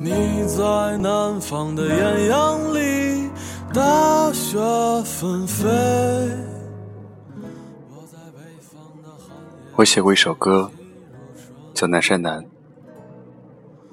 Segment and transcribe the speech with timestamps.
[0.00, 3.28] 你在南方的艳阳里，
[3.74, 4.56] 大雪
[5.04, 5.68] 纷飞。
[9.74, 10.70] 我写过一首歌，
[11.74, 12.40] 叫《南山南》。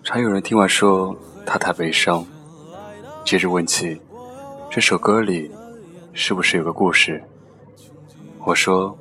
[0.03, 2.23] 常有人听完说他太悲伤，
[3.23, 3.99] 接着问起
[4.69, 5.49] 这首歌里
[6.13, 7.23] 是不是有个故事。
[8.43, 8.95] 我说，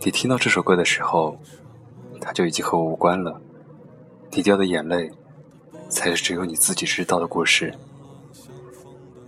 [0.00, 1.38] 你听到这首歌的时候，
[2.20, 3.40] 它就已经和我无关了。
[4.30, 5.10] 你掉的眼泪。
[5.92, 7.72] 才是只有你自己知道的故事。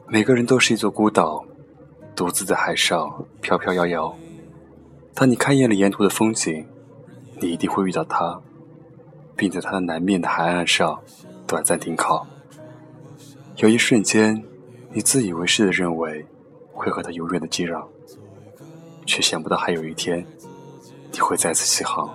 [0.08, 1.44] 每个人都是一座孤岛，
[2.16, 4.16] 独自在海上飘飘摇摇。
[5.14, 6.66] 当你看厌了沿途的风景，
[7.38, 8.40] 你一定会遇到他，
[9.36, 10.98] 并在他的南面的海岸上
[11.46, 12.26] 短暂停靠。
[13.56, 14.42] 有一瞬间，
[14.90, 16.26] 你自以为是的认为
[16.72, 17.86] 会和他永远的接壤，
[19.04, 20.26] 却想不到还有一天，
[21.12, 22.10] 你会再次起航。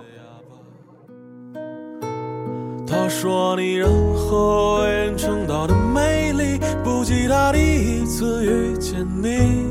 [2.90, 7.58] 他说你任何为人称道的美丽，不及他第
[8.00, 9.64] 一次遇见你。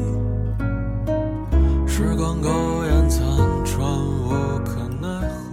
[1.85, 2.49] 时光苟
[2.85, 3.27] 延残
[3.66, 3.85] 喘，
[4.23, 4.30] 无
[4.63, 5.52] 可奈何。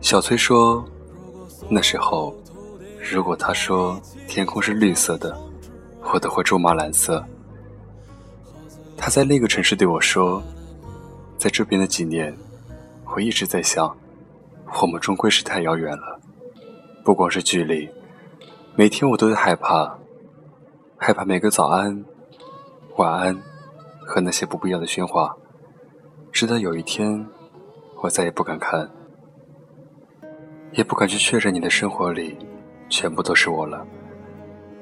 [0.00, 0.84] 小崔说，
[1.68, 2.32] 那时候，
[3.12, 5.36] 如果他说天空是绿色的，
[6.12, 7.24] 我都会咒骂蓝色。
[8.96, 10.40] 他在那个城市对我说，
[11.36, 12.32] 在这边的几年，
[13.12, 13.92] 我一直在想。
[14.82, 16.20] 我们终归是太遥远了，
[17.04, 17.90] 不光是距离，
[18.76, 19.98] 每天我都在害怕，
[20.96, 22.04] 害怕每个早安、
[22.96, 23.36] 晚安
[24.00, 25.36] 和那些不必要的喧哗，
[26.32, 27.26] 直到有一天，
[28.02, 28.90] 我再也不敢看，
[30.72, 32.38] 也不敢去确认你的生活里
[32.88, 33.86] 全部都是我了，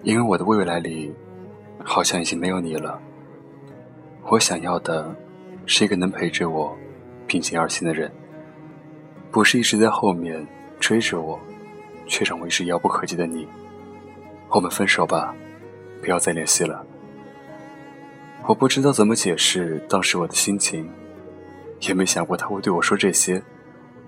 [0.03, 1.13] 因为我的未来里
[1.83, 3.01] 好像已经没有你了。
[4.31, 5.17] 我想要的
[5.67, 6.77] 是一个能陪着我
[7.27, 8.13] 并肩而行的人。
[9.31, 10.47] 不是一直在后面
[10.81, 11.39] 追着我，
[12.07, 13.47] 却让我一直遥不可及的你。
[14.49, 15.35] 我们分手吧，
[16.01, 16.85] 不要再联系了。
[18.47, 20.89] 我不知道怎么解释当时我的心情，
[21.81, 23.43] 也没想过他会对我说这些。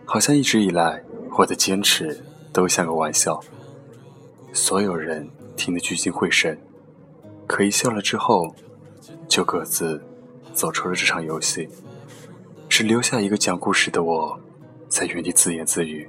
[0.07, 1.03] 好像一直以来
[1.39, 2.19] 我的坚持
[2.53, 3.39] 都像个玩笑，
[4.53, 6.59] 所有人听得聚精会神，
[7.47, 8.55] 可一笑了之后，
[9.29, 10.03] 就各自
[10.53, 11.69] 走出了这场游戏，
[12.69, 14.41] 只留下一个讲故事的我。
[14.91, 16.07] 在原地自言自语。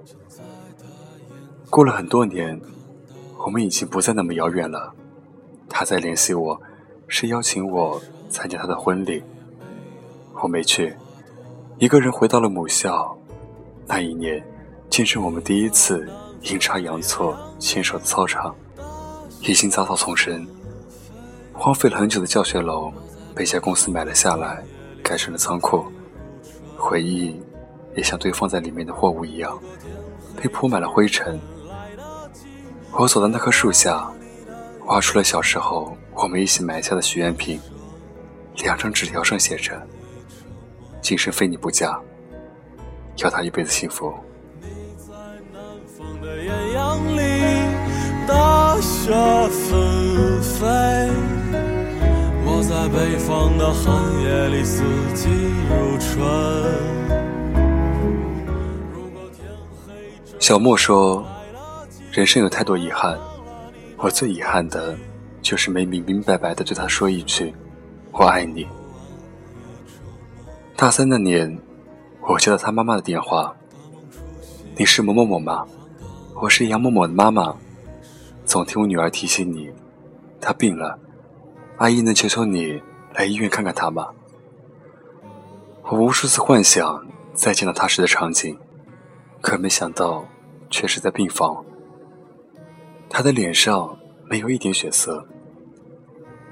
[1.70, 2.60] 过了很多年，
[3.46, 4.94] 我们已经不再那么遥远了。
[5.70, 6.60] 他在联系我，
[7.08, 9.24] 是邀请我参加他的婚礼。
[10.42, 10.94] 我没去，
[11.78, 13.16] 一个人回到了母校。
[13.86, 14.44] 那一年，
[14.90, 16.10] 竟是我们第一次
[16.42, 18.54] 阴差阳错牵手的操场，
[19.42, 20.46] 已经杂草丛生。
[21.54, 22.92] 荒废了很久的教学楼，
[23.36, 24.64] 被一家公司买了下来，
[25.04, 25.86] 改成了仓库。
[26.76, 27.40] 回忆。
[27.96, 29.60] 也像堆放在里面的货物一样，
[30.42, 31.40] 被铺满了灰尘。
[32.94, 34.12] 我走到那棵树下，
[34.86, 37.60] 挖出了小时候我们一起埋下的许愿瓶。
[38.58, 39.82] 两张纸条上写着
[41.02, 42.00] ：“今生非你不嫁，
[43.18, 44.14] 要他一辈子幸福。”
[52.44, 53.84] 我在北方的寒
[54.22, 54.84] 夜里，四
[55.16, 55.30] 季
[55.70, 57.21] 如春。
[60.42, 61.24] 小莫说
[62.12, 63.16] ：“人生有太多遗憾，
[63.98, 64.98] 我最遗憾的，
[65.40, 67.54] 就是没明明白白的对他说一句
[68.12, 68.68] ‘我爱你’。”
[70.76, 71.60] 大三那年，
[72.28, 73.56] 我接到他妈妈的电话
[74.76, 75.64] ：“你是某某某吗？
[76.42, 77.56] 我是杨某某的妈妈，
[78.44, 79.70] 总听我女儿提起你，
[80.42, 80.98] 她病了，
[81.78, 82.82] 阿姨能求求你
[83.14, 84.08] 来医院看看她吗？”
[85.86, 88.58] 我无数次幻想再见到她时的场景。
[89.40, 90.24] 可没想到，
[90.72, 91.64] 却是在病房。
[93.08, 93.96] 他的脸上
[94.26, 95.24] 没有一点血色。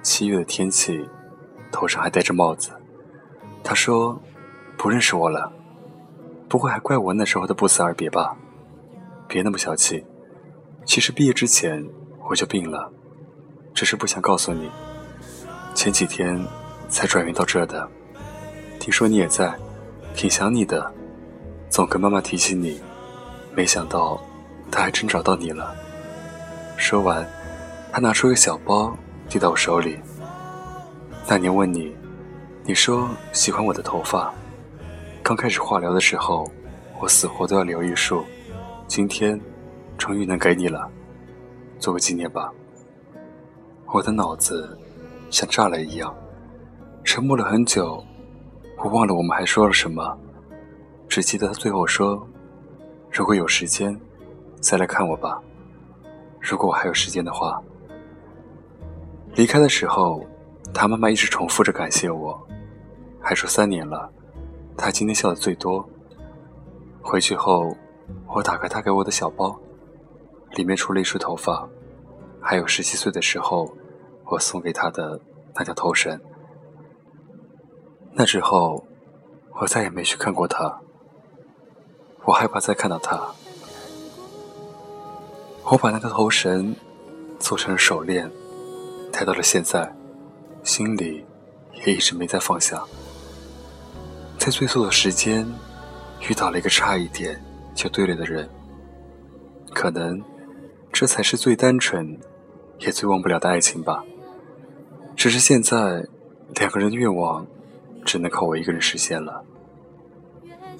[0.03, 1.07] 七月的天气，
[1.71, 2.71] 头上还戴着帽子。
[3.63, 4.21] 他说
[4.77, 5.51] ：“不认识我了，
[6.47, 8.37] 不会还怪我那时候的不辞而别吧？
[9.27, 10.05] 别那么小气。
[10.85, 11.85] 其实毕业之前
[12.29, 12.91] 我就病了，
[13.73, 14.69] 只是不想告诉你。
[15.73, 16.39] 前几天
[16.87, 17.87] 才转运到这的。
[18.79, 19.53] 听说你也在，
[20.13, 20.93] 挺想你的。”
[21.69, 22.81] 总跟妈妈提起你，
[23.55, 24.19] 没想到，
[24.71, 25.75] 他还真找到你了。
[26.77, 27.27] 说完，
[27.91, 28.95] 他拿出一个小包
[29.27, 29.99] 递到我手里。
[31.27, 31.95] 那年问你，
[32.63, 34.33] 你说喜欢我的头发。
[35.21, 36.49] 刚开始化疗的时候，
[36.99, 38.23] 我死活都要留一束。
[38.87, 39.39] 今天，
[39.97, 40.89] 终于能给你了，
[41.79, 42.51] 做个纪念吧。
[43.91, 44.77] 我的脑子
[45.29, 46.15] 像炸了一样，
[47.03, 48.03] 沉默了很久，
[48.77, 50.17] 我忘了我们还说了什么。
[51.07, 52.25] 只记得他最后说
[53.11, 53.99] ：“如果有时间，
[54.61, 55.41] 再来看我吧。”
[56.39, 57.61] 如果我还有时间的话。
[59.35, 60.25] 离开的时候，
[60.73, 62.39] 他妈妈一直重复着感谢我，
[63.21, 64.11] 还说三年了，
[64.77, 65.87] 他今天笑的最多。
[67.01, 67.75] 回去后，
[68.27, 69.59] 我打开他给我的小包，
[70.55, 71.67] 里面除了一束头发，
[72.41, 73.71] 还有十七岁的时候
[74.25, 75.19] 我送给他的
[75.55, 76.19] 那条头绳。
[78.13, 78.83] 那之后，
[79.61, 80.81] 我再也没去看过他。
[82.29, 83.19] 我害怕再看到他。
[85.63, 86.75] 我把那个头绳
[87.39, 88.29] 做成了手链，
[89.11, 89.91] 戴到了现在，
[90.63, 91.25] 心里
[91.83, 92.83] 也一直没再放下。
[94.37, 95.43] 在最错的时间，
[96.29, 97.43] 遇到了一个差一点
[97.73, 98.47] 就对了的人，
[99.73, 100.21] 可能
[100.93, 102.15] 这才是最单纯，
[102.77, 104.03] 也最忘不了的爱情吧。
[105.15, 106.05] 只是现在，
[106.53, 107.43] 两个人的愿望。
[108.05, 109.43] 只能靠我一个人实现了。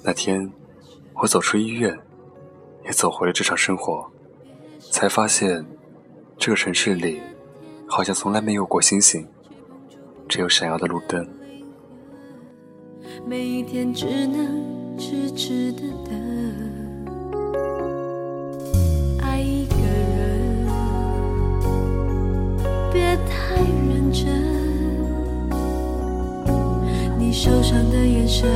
[0.02, 0.50] 那天，
[1.22, 1.94] 我走出医院，
[2.86, 4.10] 也走回了这场生活，
[4.90, 5.62] 才发现，
[6.38, 7.20] 这个城市里，
[7.86, 9.28] 好像从来没有过星星，
[10.26, 11.28] 只有闪耀的路灯。
[13.26, 16.14] 每一天只能痴痴的等，
[19.20, 19.76] 爱一个
[20.16, 20.66] 人，
[22.90, 24.24] 别太认真。
[27.18, 28.48] 你受伤的眼神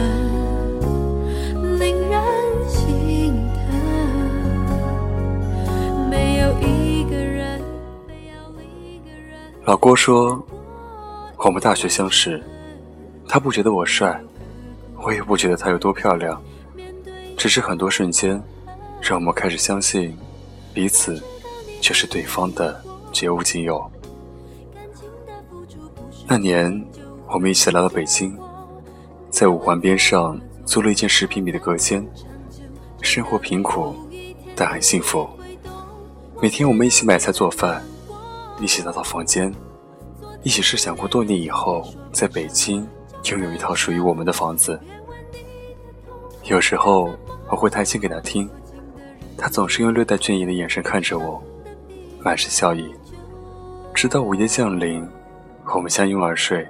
[9.67, 10.45] 老郭说
[11.39, 12.43] ：“我们大学相识，
[13.27, 14.21] 他不觉得我帅，
[15.03, 16.39] 我也不觉得他有多漂亮，
[17.35, 18.39] 只是很多瞬间，
[19.01, 20.15] 让我们开始相信，
[20.75, 21.19] 彼此
[21.81, 22.79] 就是对方的
[23.11, 23.91] 绝无仅有。
[26.27, 26.85] 那年，
[27.29, 28.37] 我们一起来到北京。”
[29.31, 32.07] 在五环边上租了一间十平米的隔间，
[33.01, 33.93] 生活贫苦，
[34.55, 35.29] 但很幸福。
[36.41, 37.83] 每天我们一起买菜做饭，
[38.61, 39.53] 一起打扫房间，
[40.43, 42.87] 一起设想过多年以后在北京
[43.25, 44.79] 拥有一套属于我们的房子。
[46.45, 47.11] 有时候
[47.51, 48.49] 我会弹琴给他听，
[49.37, 51.43] 他总是用略带倦意的眼神看着我，
[52.21, 52.95] 满是笑意。
[53.95, 55.07] 直到午夜降临，
[55.75, 56.67] 我们相拥而睡，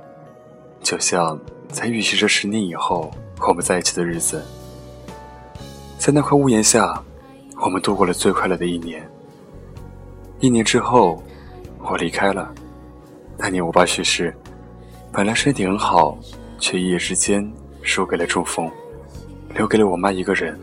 [0.83, 1.39] 就像。
[1.73, 3.11] 在预习着十年以后
[3.49, 4.41] 我们在一起的日子，
[5.99, 7.03] 在那块屋檐下，
[7.61, 9.05] 我们度过了最快乐的一年。
[10.39, 11.21] 一年之后，
[11.85, 12.53] 我离开了。
[13.37, 14.35] 那年我爸去世，
[15.13, 16.19] 本来身体很好，
[16.59, 17.49] 却一夜之间
[17.83, 18.71] 输给了中风，
[19.55, 20.59] 留给了我妈一个人。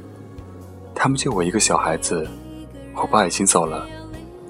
[0.95, 2.27] 他们就我一个小孩子，
[2.95, 3.87] 我爸已经走了，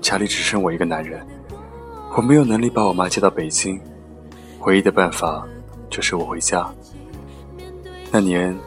[0.02, 1.26] 家里只剩我一个男人。
[2.16, 3.80] 我没有能力把我妈接到北京，
[4.62, 5.46] 唯一的办法。
[5.90, 6.74] 就是我回家。
[8.12, 8.58] 那年，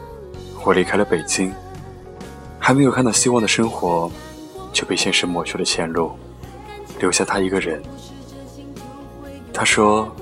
[0.63, 1.51] 我离开了北京，
[2.59, 4.11] 还没有看到希望的生活，
[4.71, 6.11] 就被现实抹去了前路，
[6.99, 7.81] 留下他一个人。
[9.53, 10.13] 他说，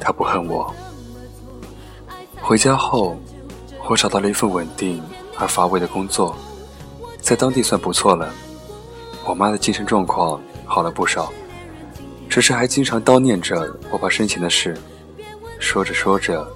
[0.00, 0.74] 他不恨我。
[2.40, 3.16] 回家后，
[3.88, 5.02] 我找到了一份稳定
[5.38, 6.36] 而乏味的工作，
[7.20, 8.32] 在当地算不错了。
[9.26, 11.32] 我妈的精神状况好了不少，
[12.28, 14.76] 只是还经常叨念着我爸生前的事。
[15.58, 16.46] 说着说着，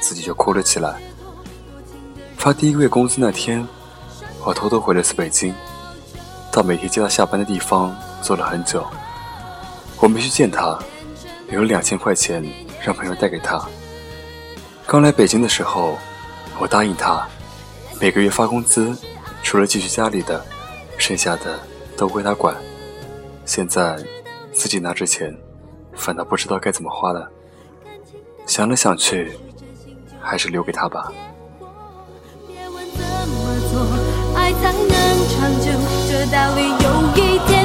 [0.00, 1.00] 自己就哭了起来。
[2.36, 3.66] 发第一个月工资那天，
[4.44, 5.54] 我偷偷回了次北京，
[6.50, 8.86] 到每天接他下班的地方坐了很久。
[10.00, 10.78] 我没去见他，
[11.48, 12.44] 留了两千块钱
[12.80, 13.60] 让朋友带给他。
[14.86, 15.98] 刚来北京的时候，
[16.58, 17.26] 我答应他，
[18.00, 18.96] 每个月发工资，
[19.42, 20.44] 除了寄去家里的，
[20.96, 21.58] 剩下的
[21.96, 22.56] 都归他管。
[23.44, 23.96] 现在
[24.52, 25.36] 自己拿着钱，
[25.94, 27.28] 反倒不知道该怎么花了。
[28.46, 29.36] 想来想去，
[30.20, 31.12] 还是留给他吧。
[32.46, 33.36] 别问怎么
[33.72, 33.80] 做，
[34.36, 34.88] 爱才能
[35.28, 35.66] 长久，
[36.08, 37.57] 这道理有一天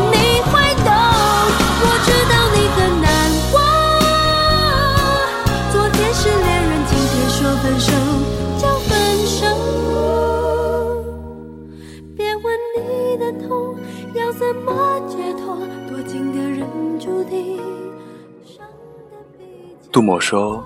[19.91, 20.63] 杜某说。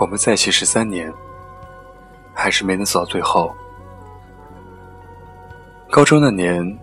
[0.00, 1.12] 我们在一起十三年，
[2.32, 3.52] 还是没能走到最后。
[5.90, 6.78] 高中那年，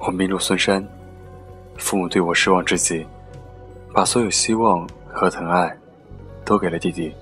[0.00, 0.84] 我迷路孙山，
[1.76, 3.06] 父母对我失望至极，
[3.92, 5.76] 把所有希望和疼爱
[6.44, 7.12] 都给了弟弟。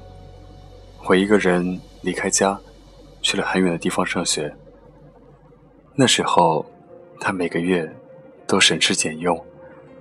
[1.06, 2.58] 我一个人离开家，
[3.20, 4.54] 去了很远的地方上学。
[5.94, 6.64] 那时候，
[7.20, 7.92] 他每个月
[8.46, 9.38] 都省吃俭用，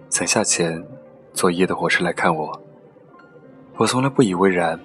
[0.09, 0.83] 攒下钱
[1.33, 2.61] 坐一夜的火车来看我。
[3.77, 4.79] 我从来不以为然。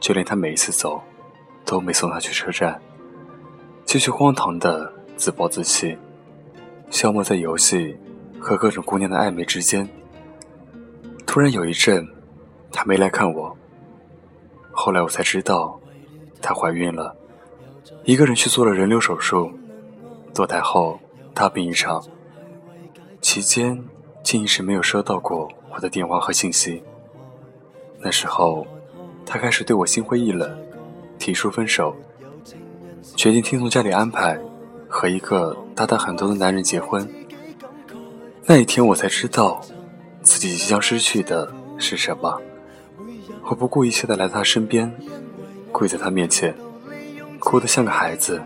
[0.00, 1.02] 就连他每一次走，
[1.64, 2.80] 都没送他去车站，
[3.84, 5.98] 继续荒唐的自暴自弃，
[6.88, 7.98] 消磨在游戏
[8.40, 9.88] 和各种姑娘的暧昧之间。
[11.26, 12.08] 突然有一阵，
[12.72, 13.56] 她没来看我。
[14.70, 15.78] 后来我才知道，
[16.40, 17.16] 她怀孕了，
[18.04, 19.50] 一个人去做了人流手术。
[20.34, 21.00] 堕胎后
[21.34, 22.04] 大病一场，
[23.20, 23.82] 期间
[24.22, 26.82] 竟一直没有收到过我的电话和信息。
[27.98, 28.64] 那时候，
[29.26, 30.56] 她开始对我心灰意冷，
[31.18, 31.96] 提出分手，
[33.16, 34.38] 决定听从家里安排，
[34.88, 37.08] 和一个大她很多的男人结婚。
[38.50, 39.60] 那一天，我才知道，
[40.22, 42.40] 自己即将失去的是什么。
[43.42, 44.90] 我不顾一切的来到他身边，
[45.70, 46.54] 跪在他面前，
[47.38, 48.40] 哭得像个孩子，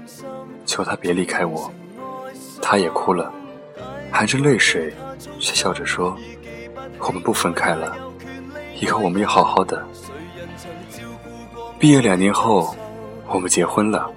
[0.66, 1.71] 求他别离开我。
[2.61, 3.32] 他也哭了，
[4.11, 4.92] 含着泪水，
[5.38, 6.16] 却笑着说
[6.99, 7.97] ：“我们不分开了，
[8.80, 9.87] 以后我们要好好的。”
[11.78, 12.75] 毕业两年后，
[13.28, 14.11] 我们结婚了。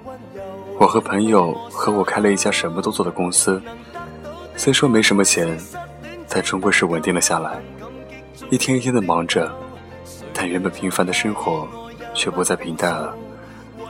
[0.80, 3.62] 我和朋友合伙开了一家什么都做的公司，
[4.56, 5.56] 虽说没什么钱，
[6.28, 7.60] 但终归是稳定了下来。
[8.50, 9.50] 一天一天的忙着，
[10.32, 11.68] 但原本平凡的生活
[12.14, 13.14] 却不再平淡了。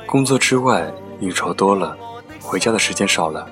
[0.07, 1.97] 工作之外，应酬多了，
[2.41, 3.49] 回家的时间少了。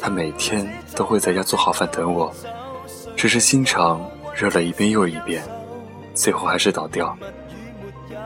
[0.00, 2.32] 他每天都会在家做好饭等我，
[3.16, 5.42] 只是心肠热了一遍又一遍，
[6.14, 7.16] 最后还是倒掉。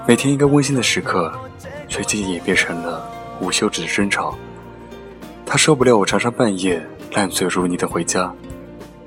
[0.06, 1.32] 每天一个温馨的时刻，
[1.88, 3.08] 却渐渐演变成了
[3.40, 4.36] 无休止的争吵。
[5.46, 8.32] 他受不了我常常半夜烂醉如泥的回家，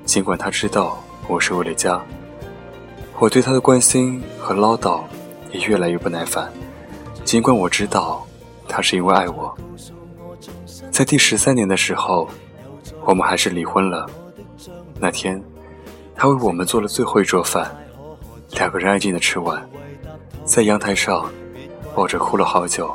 [0.04, 2.00] 尽管他知道我是为了家。
[3.18, 5.02] 我对他的关心和唠叨
[5.50, 6.52] 也越来越不耐烦，
[7.24, 8.26] 尽管我知道
[8.68, 9.56] 他是因为爱我。
[10.90, 12.28] 在第十三年的时候。
[13.04, 14.08] 我们还是离婚了。
[15.00, 15.42] 那天，
[16.14, 17.68] 他为我们做了最后一桌饭，
[18.52, 19.68] 两个人安静的吃完，
[20.44, 21.28] 在阳台上
[21.96, 22.94] 抱着哭了好久。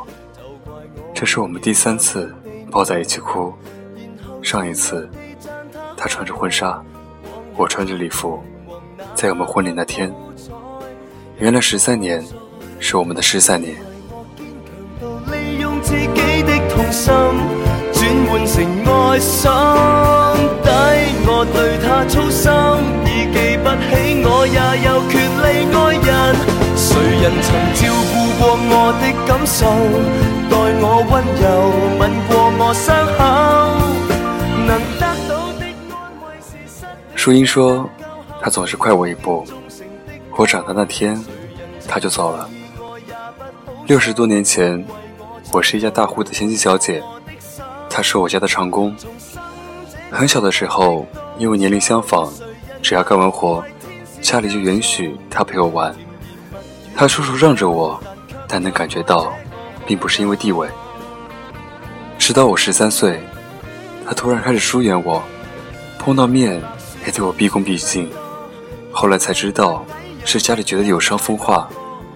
[1.13, 2.33] 这是我们第三次
[2.71, 3.53] 抱在一起哭。
[4.41, 5.09] 上一次，
[5.97, 6.81] 他穿着婚纱，
[7.55, 8.41] 我穿着礼服，
[9.13, 10.13] 在我们婚礼那天。
[11.37, 12.23] 原来十三年，
[12.79, 13.75] 是我们的失散年。
[21.29, 22.49] 我对他操心，
[23.05, 25.13] 已记不起我也有权
[25.43, 26.09] 利爱人。
[26.75, 26.87] 谁
[27.21, 27.79] 人曾照
[28.09, 29.59] 顾过我的感受，
[30.49, 31.45] 待我温柔，
[31.99, 33.16] 吻过我伤口，
[37.27, 37.89] 是树英说，
[38.41, 39.45] 他总是快我一步。
[40.37, 41.21] 我长大那天，
[41.85, 42.49] 他就走了。
[43.85, 44.81] 六十多年前，
[45.51, 47.03] 我是一家大户的千金小姐。
[47.89, 48.95] 他是我家的长工。
[50.09, 51.05] 很小的时候，
[51.37, 52.31] 因为年龄相仿，
[52.81, 53.61] 只要干完活，
[54.21, 55.93] 家里就允许他陪我玩。
[56.95, 58.01] 他处处让着我，
[58.47, 59.33] 但能感觉到，
[59.85, 60.65] 并不是因为地位。
[62.17, 63.21] 直到我十三岁，
[64.05, 65.21] 他突然开始疏远我，
[65.99, 66.61] 碰到面
[67.07, 68.11] 也对我毕恭毕敬。
[68.91, 69.83] 后来才知道，
[70.25, 71.69] 是家里觉得有伤风化，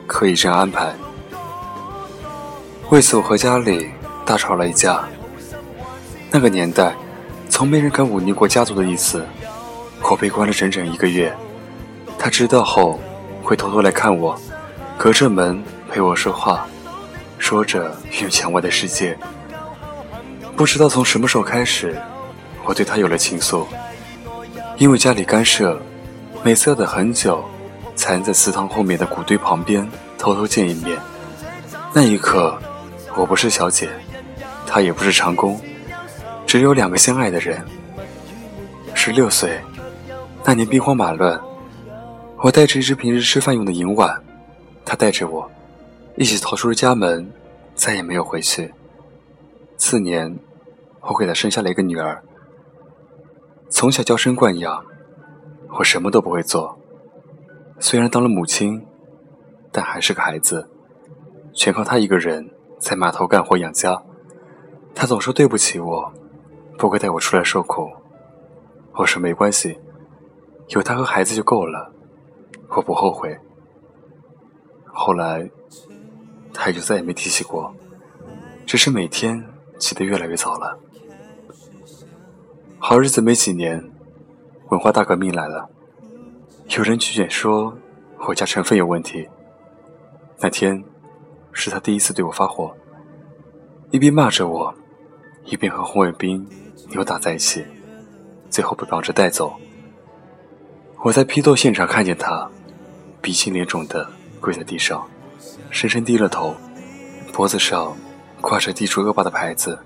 [0.06, 0.94] 刻意这样安排。
[2.90, 3.90] 为此，我和家里
[4.26, 5.08] 大吵了一架。
[6.30, 6.94] 那个年代，
[7.50, 9.26] 从没人敢忤逆过家族的意思。
[10.02, 11.34] 我被关了整整一个月。
[12.20, 13.00] 他知道后，
[13.42, 14.38] 会偷偷来看我，
[14.98, 16.68] 隔着门陪我说话，
[17.40, 19.18] 说着与墙外的世界。
[20.58, 21.98] 不知道从什么时候开始，
[22.66, 23.66] 我对他有了情愫。
[24.82, 25.80] 因为家里干涉，
[26.44, 27.46] 每次要等很久，
[27.96, 30.98] 才能在祠堂后面的古堆旁边偷偷见一面。
[31.94, 32.60] 那一刻，
[33.16, 33.88] 我不是小姐，
[34.66, 35.62] 她也不是长工。
[36.48, 37.64] 只有两个相爱的人。
[38.96, 39.62] 十六岁，
[40.44, 41.40] 那年兵荒马乱，
[42.40, 44.20] 我带着一只平时吃饭用的银碗，
[44.84, 45.48] 她带着我，
[46.16, 47.32] 一起逃出了家门，
[47.76, 48.74] 再也没有回去。
[49.78, 50.36] 次年，
[51.02, 52.20] 我给她生下了一个女儿。
[53.72, 54.86] 从小娇生惯养，
[55.80, 56.78] 我什么都不会做。
[57.80, 58.86] 虽然当了母亲，
[59.72, 60.70] 但还是个孩子，
[61.54, 64.04] 全靠他一个人在码头干活养家。
[64.94, 66.14] 他总说对不起我。
[66.78, 67.92] 不会带我出来受苦，
[68.94, 69.78] 我说没关系，
[70.70, 71.94] 有他和孩子就够了，
[72.70, 73.38] 我不后悔。
[74.86, 75.48] 后来，
[76.52, 77.72] 他也就再也没提起过，
[78.66, 79.46] 只是每天
[79.78, 80.80] 起得越来越早了。
[82.84, 83.80] 好日子没几年，
[84.70, 85.70] 文化大革命来了，
[86.70, 87.78] 有人举荐说
[88.28, 89.30] 我家成分有问题。
[90.40, 90.84] 那天，
[91.54, 92.76] 是他第一次对我发火，
[93.92, 94.74] 一边骂着我，
[95.46, 96.46] 一边和红卫兵。
[96.90, 97.64] 扭打在一起，
[98.50, 99.54] 最后被绑着带走。
[101.04, 102.50] 我在批斗现场看见他，
[103.22, 104.10] 鼻青脸肿的
[104.42, 105.08] 跪在地上，
[105.70, 106.56] 深深低了头，
[107.32, 107.96] 脖子上
[108.42, 109.78] 挂着地主恶霸的牌子。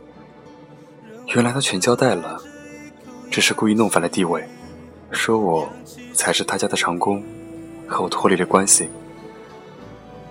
[1.36, 2.42] 原来他全交代了，
[3.30, 4.48] 只是故意弄反了地位，
[5.12, 5.70] 说我
[6.14, 7.24] 才是他家的长工，
[7.88, 8.90] 和我脱离了关系。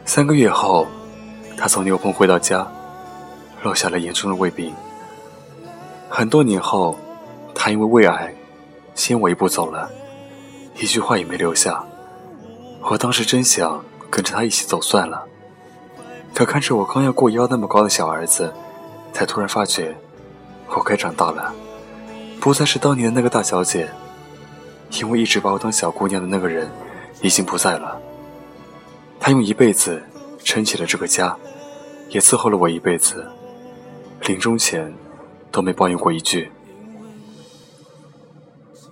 [0.05, 0.87] 三个月后，
[1.57, 2.67] 他从牛棚回到家，
[3.63, 4.73] 落下了严重的胃病。
[6.09, 6.97] 很多年后，
[7.55, 8.35] 他因为胃癌，
[8.95, 9.91] 先我一步走了，
[10.77, 11.85] 一句话也没留下。
[12.83, 15.27] 我当时真想跟着他一起走算了，
[16.35, 18.53] 可看着我刚要过腰那么高的小儿子，
[19.13, 19.97] 才突然发觉，
[20.69, 21.53] 我该长大了，
[22.45, 23.89] 不再是当年的那个大小姐。
[25.01, 26.71] 因为一直把我当小姑娘的那个人，
[27.23, 27.99] 已经不在了。
[29.19, 30.03] 他用一辈子
[30.45, 31.35] 撑起了这个家，
[32.11, 33.27] 也伺候了我一辈子，
[34.27, 34.93] 临终前
[35.51, 36.53] 都没抱怨过一句。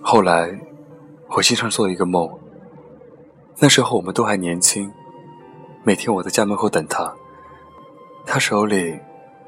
[0.01, 0.59] 后来，
[1.27, 2.27] 我经常做一个梦。
[3.59, 4.91] 那时候我们都还年轻，
[5.83, 7.13] 每天我在家门口等他，
[8.25, 8.99] 他手里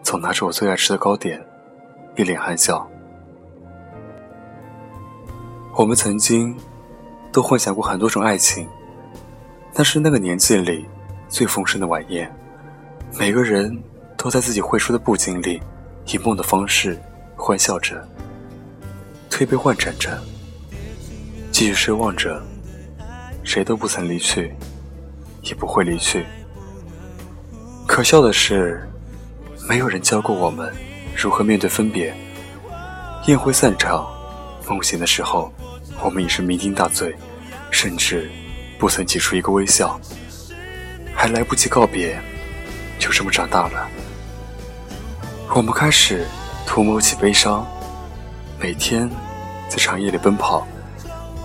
[0.04, 1.44] 总拿着我最爱吃的糕点，
[2.16, 2.88] 一脸含笑。
[5.78, 6.56] 我们曾经
[7.34, 8.66] 都幻想过很多种爱情，
[9.74, 10.86] 那是那个年纪里
[11.28, 12.34] 最丰盛的晚宴。
[13.20, 13.78] 每个人
[14.16, 15.62] 都在自己绘出的布景里，
[16.06, 16.98] 以梦的方式
[17.36, 18.08] 欢笑着，
[19.30, 20.18] 推杯换盏着，
[21.52, 22.42] 继续奢望着，
[23.44, 24.56] 谁都不曾离去，
[25.42, 26.26] 也不会离去。
[27.86, 28.88] 可笑的是，
[29.68, 30.74] 没有人教过我们
[31.14, 32.16] 如何面对分别。
[33.28, 34.08] 宴会散场，
[34.70, 35.52] 梦醒的时候。
[36.04, 37.16] 我们已是酩酊大醉，
[37.72, 38.30] 甚至
[38.78, 40.00] 不曾挤出一个微笑，
[41.14, 42.20] 还来不及告别，
[43.00, 43.88] 就这么长大了。
[45.56, 46.26] 我们开始
[46.66, 47.66] 涂抹起悲伤，
[48.60, 49.10] 每天
[49.70, 50.68] 在长夜里奔跑，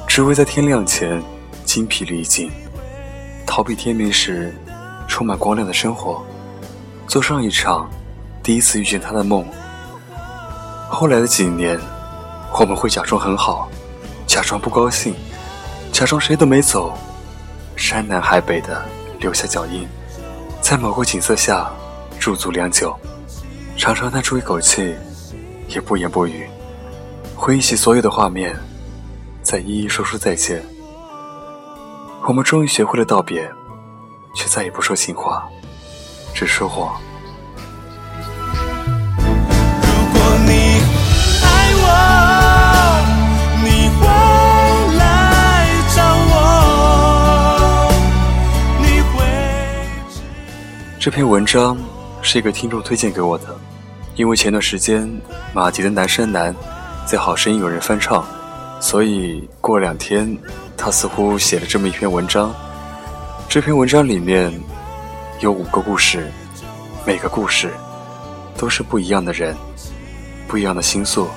[0.06, 1.22] 只为在天亮前
[1.64, 2.50] 精疲力尽，
[3.46, 4.54] 逃避天明时
[5.06, 6.24] 充满光亮的生活，
[7.06, 7.90] 做上一场
[8.42, 9.46] 第一次遇见他的梦。
[10.88, 11.78] 后来的几年，
[12.58, 13.70] 我们会假装很好。
[14.30, 15.12] 假装不高兴，
[15.90, 16.96] 假装谁都没走，
[17.74, 18.80] 山南海北的
[19.18, 19.88] 留下脚印，
[20.62, 21.68] 在某个景色下
[22.20, 22.96] 驻足良久，
[23.76, 24.94] 长长叹出一口气，
[25.66, 26.48] 也不言不语，
[27.34, 28.56] 回忆起所有的画面，
[29.42, 30.64] 再一一说出再见。
[32.28, 33.50] 我们终于学会了道别，
[34.36, 35.48] 却再也不说情话，
[36.32, 36.96] 只说谎。
[51.00, 51.78] 这篇文章
[52.20, 53.58] 是一个听众推荐给我的，
[54.16, 55.10] 因为前段时间
[55.54, 56.54] 马迪的《南山南》
[57.06, 58.22] 在好声音有人翻唱，
[58.82, 60.36] 所以过两天
[60.76, 62.54] 他似乎写了这么一篇文章。
[63.48, 64.52] 这篇文章里面
[65.40, 66.30] 有五个故事，
[67.06, 67.70] 每个故事
[68.58, 69.56] 都是不一样的人，
[70.46, 71.28] 不一样的心宿，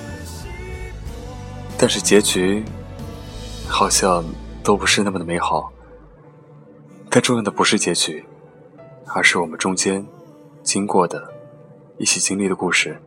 [1.77, 2.65] 但是结局
[3.65, 4.25] 好像
[4.61, 5.71] 都不是那么的美好。
[7.09, 8.25] 更重要的不是结局。
[9.15, 10.03] 而是我们中间
[10.63, 11.31] 经过的、
[11.97, 12.99] 一起经历的故事。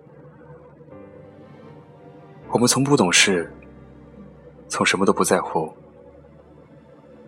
[2.51, 3.53] 我们从不懂事，
[4.69, 5.69] 从什么都不在乎，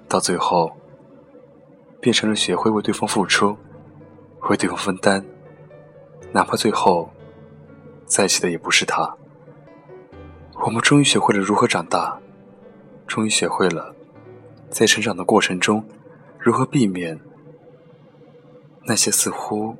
[0.07, 0.71] 到最后
[2.01, 3.57] 变成了学会为对方付出，
[4.49, 5.25] 为对方分担，
[6.31, 7.11] 哪怕最后
[8.07, 9.13] 在一起的也不是他。
[10.65, 12.17] 我们终于学会了如何长大，
[13.09, 13.93] 终于学会了
[14.71, 15.85] 在成长的过程中
[16.39, 17.19] 如何避免。
[18.89, 19.77] 那些似乎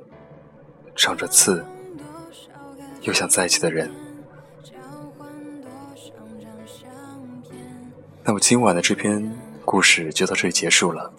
[0.95, 1.65] 长着刺
[3.01, 3.89] 又想在一起的人，
[8.23, 11.11] 那么今晚的这篇故事就到这里结束了。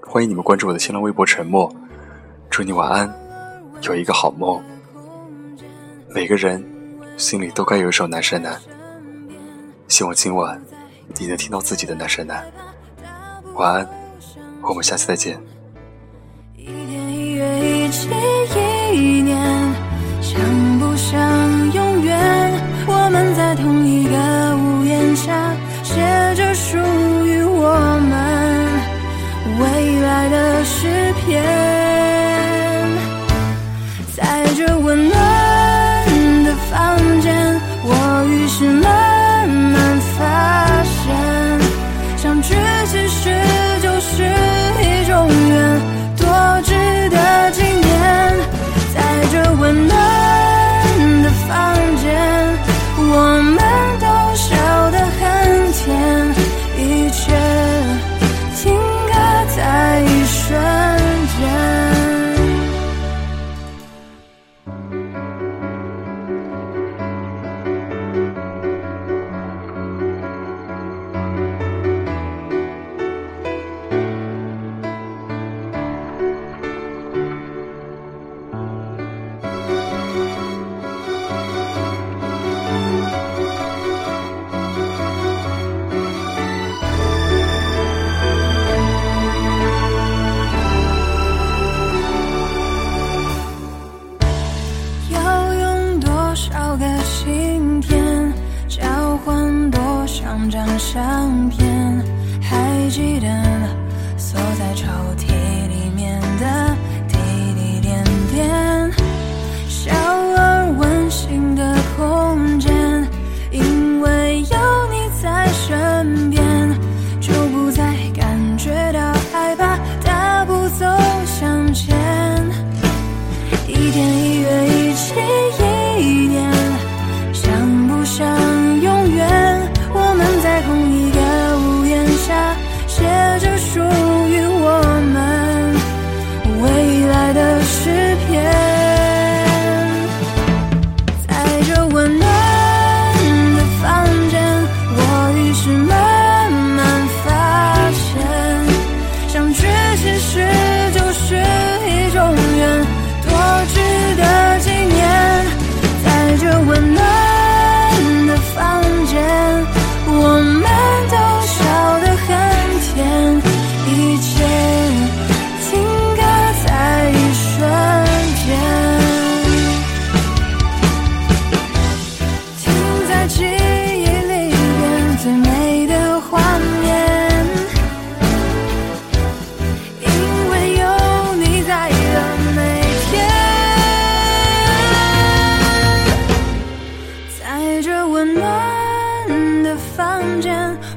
[0.00, 1.72] 欢迎你们关注我的新浪微博“沉默”，
[2.50, 3.14] 祝你晚安，
[3.82, 4.60] 有一个好梦。
[6.08, 6.60] 每个人
[7.16, 8.52] 心里都该有一首《南山南》，
[9.86, 10.60] 希望今晚
[11.20, 12.44] 你能听到自己的《南山南》。
[13.52, 13.88] 晚安，
[14.62, 15.40] 我们下次再见。
[17.90, 18.19] 一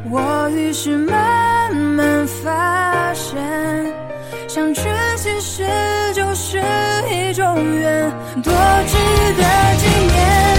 [0.09, 3.41] 我于是慢慢发现
[4.47, 4.81] 相聚
[5.15, 5.63] 其实
[6.13, 6.57] 就是
[7.09, 7.43] 一种
[7.79, 8.53] 缘多
[8.87, 8.97] 值
[9.37, 10.52] 得纪念。